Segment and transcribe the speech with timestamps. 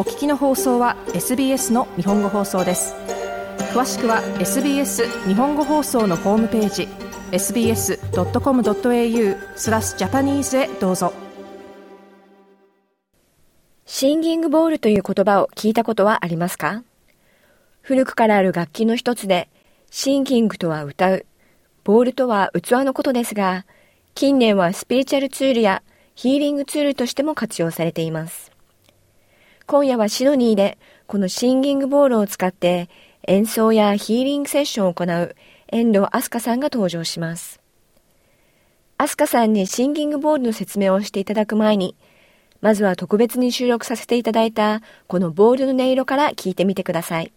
[0.00, 2.94] お聞きの放送は SBS の日本語放送です。
[3.74, 6.88] 詳しくは SBS 日本語放送のホームページ
[7.32, 7.98] sbs.com.au
[9.58, 11.12] スラスジャパニーズへどうぞ。
[13.84, 16.82] シンギングボールという言葉を聞いたことはありますか？
[17.82, 19.50] 古くからある楽器の一つで、
[19.90, 21.26] シンギングとは歌う、
[21.84, 23.66] ボールとは器のことですが、
[24.14, 25.82] 近年はスピリチュアルツールや
[26.14, 28.49] ヒーリングツールとしても活用されています。
[29.70, 32.90] 今夜はシドニーでこのシンギングボールを使って
[33.28, 35.36] 演奏やヒーリングセッションを行う
[35.68, 37.60] 遠藤飛鳥さんが登場します。
[38.98, 41.94] 飛鳥さんにシンギングボールの説明をしていただく前に、
[42.60, 47.32] まずは特別に収録させていただいたこのボールの音色から聞いてみてください。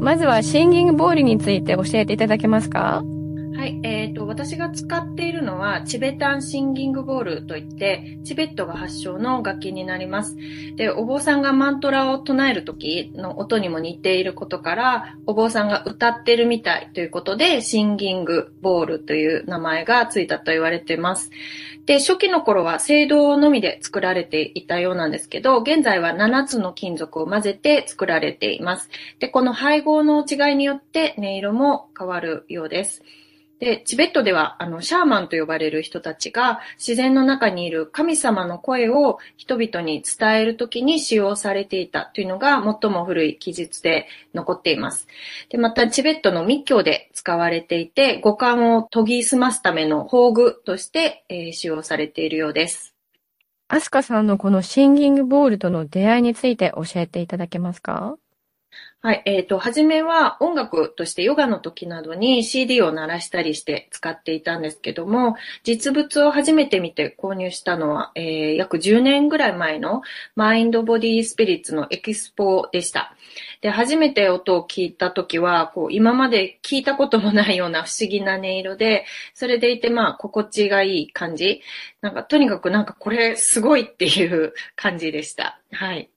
[0.00, 3.02] まずはシンギングボールについて教えていただけますか？
[3.56, 10.36] はい、えっ、ー、と、私が使っているのは、チベタンシンギングボールといって、チベットが発祥の楽器になります。
[10.76, 21.30] で、お坊さんがマントラを唱える時の音にも似ていることから、お坊さんが歌ってるみたいということで、シンギングボールという名前がついたと言われています。
[21.86, 28.90] で、初期の頃は青銅のみで作られていたようなんですけど、現在は7つの金属を混ぜて作られています。
[29.20, 33.02] で、この配合の違いによって音色も変わるようです。
[33.58, 45.08] で、チベットでは、あの、シャーマンと呼ばれる人たちが、自然の中にいる神様の声を人々に伝えるときに使用されていたというのが最も古い記述で残っています。
[45.48, 52.94] で、また、チベットの密教で使われていて、五感を研ぎ澄ますための宝具として、えー、使用されているようです。
[53.68, 58.16] アスカさんのこのシンギングボールとの出会いについて教えていただけますか？
[59.06, 59.22] はい。
[59.24, 70.02] えっ、ー、と、初めは音楽としてヨガの時などに CD を鳴らしたりして使っていたんですけども、実物を初めて見て購入したのは、えー、約10年ぐらい前の
[70.34, 73.14] マインドボディスピリッツのエキスポでした。
[73.60, 81.60] で、初めて音を聞いた時は、こう、今まで聞いたこともないような不思議な音色で、それでいて、まあ、心地がいい感じ。
[82.00, 85.60] なんか、とにかくなんかこれすごいっていう感じでした。
[85.70, 86.10] はい。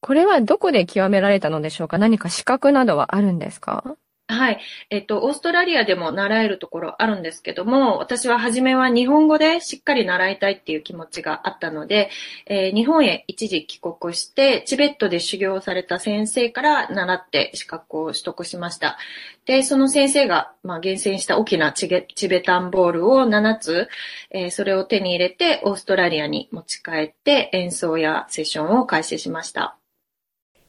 [0.00, 1.98] これはどこで極められたのでしょうか？
[1.98, 3.96] 何か資格などはあるんですか？
[4.30, 4.60] はい。
[4.90, 12.10] えっと、オーストラリアでも習えるところあるんですけども、私は初めは日本語でしっかり習いたいっていう気持ちがあったので、
[12.44, 18.98] えー、日本へ一時帰国して、チベットで修行された先生から習って資格を取得しました。
[19.46, 23.88] で、その先生が、まあ、厳選した大きなチベタンボールを7つ、
[24.30, 29.77] えー、それを手に入れて、オーストラリアに持ち帰って演奏やセッションを開始しました。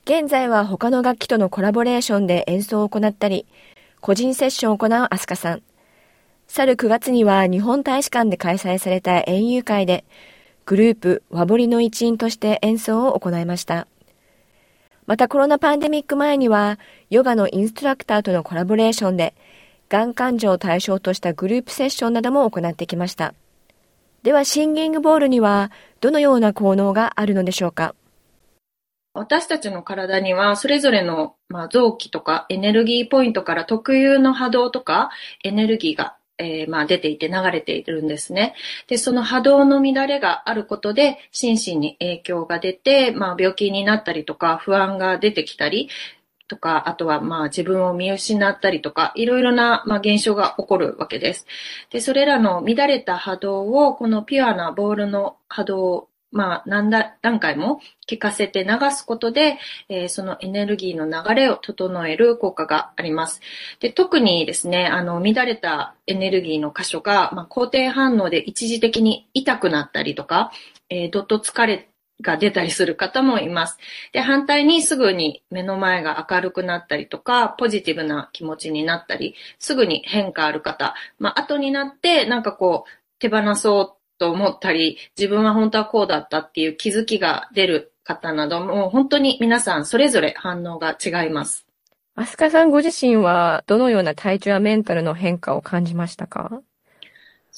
[0.09, 3.45] 現在は他の楽器とのコラボレーションで演奏を行ったり、
[4.01, 5.61] 個人セッションを行うアスカさん。
[6.47, 10.03] 去る9月には日本大使館で開催された演遊会で、
[10.65, 13.85] グループ和彫りの一員として演奏を行いました。
[15.05, 16.79] またコロナパンデミック前には、
[17.11, 19.35] ヨガのインストラクターとのコラボレーションで、
[19.89, 23.35] がん患者を対象としたグループセッションなども行ってきました。
[24.23, 25.71] では、シンギングボールには、
[26.01, 27.93] どのような効能があるのでしょうか？
[29.13, 35.09] 私たちの体にはそれぞれの、まあ、臓器とかエネルギーポイントから特有の波動とか
[35.43, 38.53] エネルギーが、えー、まあ、出ていて流れているんですね。
[38.87, 45.89] で、その波動の乱れがあることで心身に影響が出て、まあ、病気になったりとか不安が出てきたり、
[46.49, 51.45] とか、あとはまあ自分を見失ったりとか、いろいろなまあ現象が起こるわけです。
[51.91, 59.57] で、それらの乱れた波動をこのピュアなボールの波動まあ、何段階も聞かせて流すことで、
[59.89, 63.41] えー、そのエネルギーの流れを整える効果があります。
[63.79, 70.51] で特にですね、あの、乱れたエネルギーの箇所が、まあ、肯定反応で一時的に痛くなったりとか、
[70.89, 71.89] えー、どっと疲れ
[72.21, 73.77] が出たりする方もいます。
[74.11, 82.89] で、反対にすぐに目の前が明るくなったりとか、ポジティブな気持ちになったり、すぐに変化ある方、まあ、後になって、なんかこう、
[83.19, 91.65] 手放そうと思ったり、自分は本当はこうだったっていう気づきが出る方なども、本当に皆さんそれぞれ反応が違います。
[92.15, 96.61] アスカさんご自身はどのような体調やメンタルの変化を感じましたか？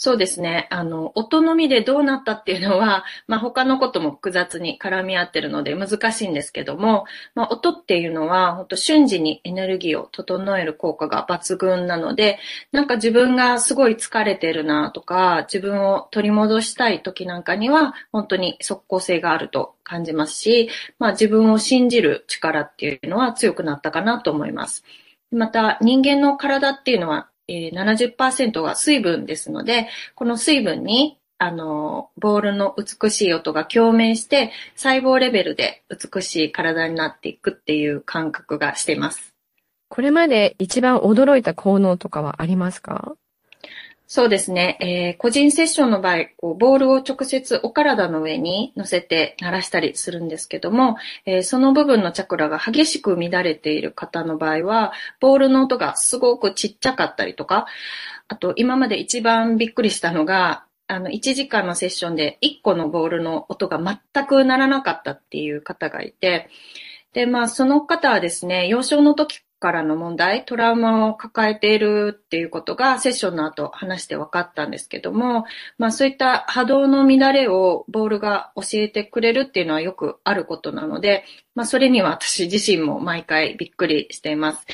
[0.04, 0.66] そうですね。
[0.72, 7.06] あの、音のみでどうなったっていうのは、 まあ他のことも複雑に絡み合ってるので難しいんですけども、
[7.36, 12.40] まあ音っていうのは、本当瞬時にエネルギーを整える効果が抜群なので、
[12.72, 24.84] なんか自分がすごい疲れてるなとか、自分を取り戻したい時なんかには、本当に即効性があると感じますし、まあ自分を信じる力っていうのは強くなったかなと思います。
[25.30, 39.34] また、人間の体っていうのはえ、70%が水分ですので、この水分にあの、ボールの美しい音が共鳴して、細胞レベルで美しい体になっていくっていう感覚がしています。
[39.90, 43.16] これまで一番驚いた効能とかはありますか？
[44.14, 44.78] そうですね。
[44.82, 54.92] えー、個人セッションの場合、こうボールを直接お体の上に乗せて鳴らしたりするんですけども、えー、その部分のチャクラが激しく乱れている方の場合は、
[55.22, 57.68] ボールの音がすごくちっちゃかったりとか、
[58.28, 63.80] あと今まで一番びっくりしたのが、あの、1時間のセッションで1個のボールの音が
[64.14, 66.50] 全く鳴らなかったっていう方がいて、
[67.14, 75.46] で、まあ、その方はですね、幼少の時からの問題、トラウマを抱えているっていうことがセッションの後話して分かったんですけども、
[75.78, 81.24] まあそういった波動の乱れをボールが教えてくれるっていうのはよくあることなので、
[81.54, 84.66] まあそれには私自身も毎回びっくりしています。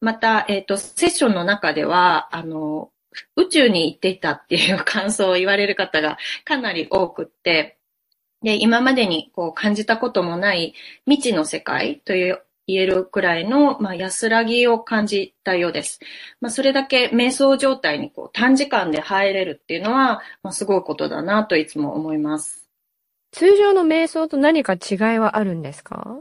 [0.00, 2.90] また、えっ、ー、と、セッションの中では、あの、
[3.36, 7.78] 宇宙に行っていたっていう感想を言われる方がかなり多くって、
[8.42, 10.74] で、今までにこう感じたこともない
[11.06, 15.98] 未知の世界という言えるくらいの、まあ、安らぎを感じたようです。
[16.40, 22.68] まあ、それだけ瞑想状態にこう短時間で入れるっていうのは、まあ、すごいことだなといつも思います。
[23.32, 26.20] 通常の瞑想と何か違いはあるんですか？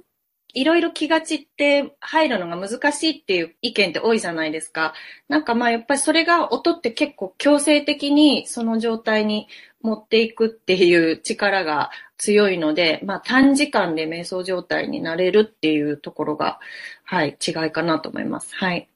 [0.53, 4.93] いろいろ気が散って入るのが難しいっていう意見って多いじゃないですか。
[5.27, 9.47] なんかまあやっぱりそれが音って結構強制的にその状態に
[9.87, 16.59] 持っていくっていう力が強いので、まあ短時間で瞑想状態になれるっていうところが、
[17.05, 18.53] はい、違いかなと思います。
[18.53, 18.89] はい。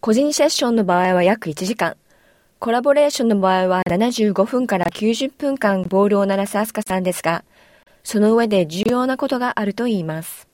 [0.00, 1.96] 個人セッションの場合は約1時間。
[2.58, 7.44] コラボレーションの場合は75分から90分間ボールを鳴らすアスカさんですが、
[8.02, 10.49] その上で重要なことがあると言います。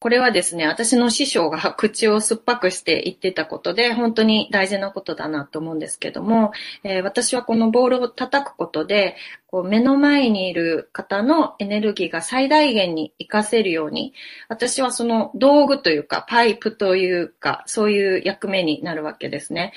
[0.00, 6.52] これはですね、私の師匠が口を酸っぱくして言ってたことで、本当に大事なことだなと思うんですけども、
[6.84, 9.16] えー、私はこのボールを叩くことで、
[9.48, 14.14] こう目の前にいる方のエネルギーが最大限に活かせるように、
[14.48, 19.72] 私はその道具というか、パイプというか、そういう役目になるわけですね。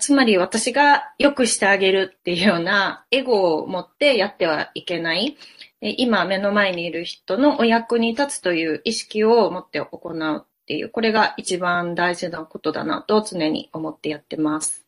[0.00, 5.36] つまり私が良くしてあげるっていうようなエゴを持ってやってはいけない。
[5.80, 14.84] 今目の前にいる人のお役に立つという意識を持って行うっていう、これが一番大事なことだなと常に思ってやってます。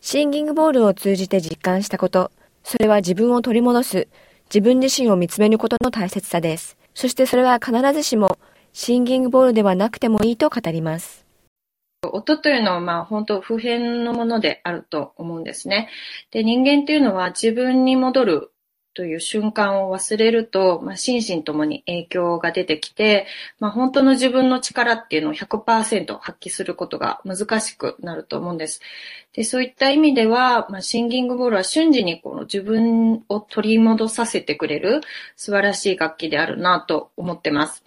[0.00, 2.30] シンギングボールを通じて実感したこと、
[2.64, 4.08] それは自分を取り戻す、
[4.50, 6.76] 自分自身を見つめることの大切さです。
[6.94, 8.38] そしてそれは必ずしも
[8.72, 11.24] シンギングボールではなくてもいいと語ります。
[12.12, 15.88] 音というのはまあ本当普遍のものであると思うんですね。
[16.30, 18.52] で、人間っていうのは自分に戻る
[18.98, 23.28] という瞬間を忘れると、まあ、心身ともに影響が出てきて、
[23.60, 28.80] まあ、本当の自分の力っていうのを100%発揮することが難しくなると思うんです。
[29.34, 35.00] でそういった意味では、まあ、シンギングボールは瞬時にこの自分を取り戻させてくれる
[35.36, 37.84] 素晴らしい楽器であるなと思ってます。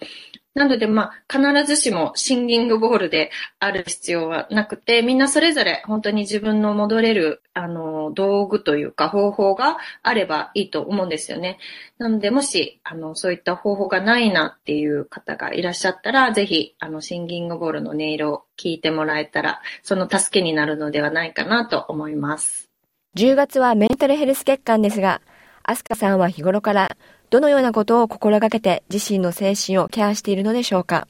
[0.54, 11.58] なので、まあ、必ずしもシンギングボールである必要はなくて、みんなそれぞれ本当に自分の戻れる、あの、道具というか方法があればいいと思うんですよね。
[11.96, 22.68] なので、もし、あの、そういった方法がないなっていう方がいらっしゃったら、ぜひ、あの、シンギングボールの音色を聞いてもらえたら、その助けになるのではないかなと思います。
[23.16, 25.22] 10月はメンタルヘルス月間ですが、
[25.62, 26.96] アスカさんは日頃から
[27.32, 31.08] どのようなことを心がけて自身の精神をケアしているのでしょうか？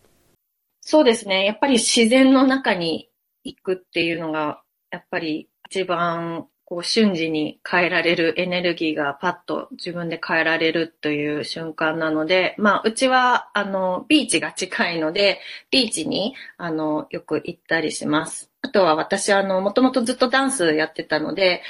[0.80, 1.44] そうですね。
[1.44, 3.10] やっぱり自然の中に
[3.42, 4.62] 行くっていうのが、
[4.92, 15.40] やっぱり一番こう瞬時に変えられるエネルギーがパッと自分で変えられるという瞬間なので、まあ、うちは、あの、ビーチが近いので、
[15.72, 18.48] ビーチに、あの、よく行ったりします。
[18.62, 21.62] あとは私、あの、もともとずっとダンスやってたので、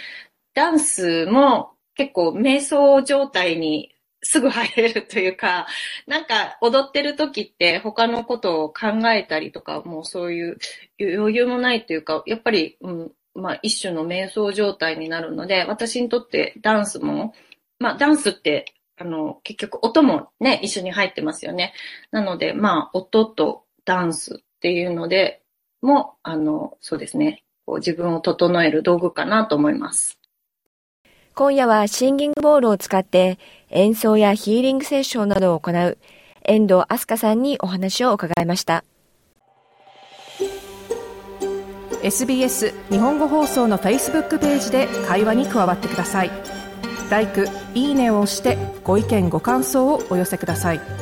[0.53, 3.92] ダンスも結構瞑想状態に
[4.23, 5.67] すぐ入れるというか、
[6.07, 10.59] なんか踊ってる時って他のことを考えたりとか、もうそういう
[11.01, 17.35] 余裕もないというか、やっぱり、うん、まあ一種の瞑想状態になるので、私にとってダンスも、
[17.79, 21.75] まあダンスって、あの、結局音もね、一緒に入ってますよね。
[22.11, 25.43] なので、まあ音とダンスっていうので、
[25.83, 27.45] も、あの、そうですね。
[27.67, 30.19] こう自分を整える道具かなと思います。
[31.35, 33.39] 今夜はシンギングボールを使って
[33.71, 35.99] 演奏やヒーリングセッションなどを行う
[36.45, 38.85] 遠藤飛鳥さんにお話を伺いました。
[42.03, 46.31] SBS 日本語放送の Facebook ページで会話に加わってください。
[47.11, 51.02] 「LIKE」「いいね」を押してご意見ご感想をお寄せください。